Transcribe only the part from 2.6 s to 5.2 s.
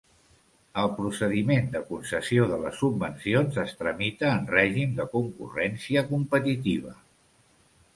les subvencions es tramita en règim de